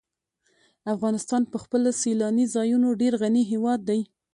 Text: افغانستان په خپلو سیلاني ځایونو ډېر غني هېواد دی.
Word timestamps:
افغانستان 0.93 1.41
په 1.51 1.57
خپلو 1.63 1.89
سیلاني 2.01 2.45
ځایونو 2.55 2.87
ډېر 3.01 3.13
غني 3.21 3.43
هېواد 3.51 3.79
دی. 3.89 4.01